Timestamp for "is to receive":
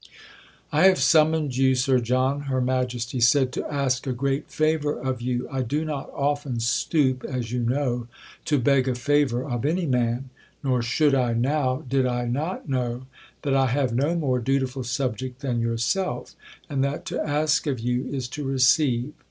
18.07-19.13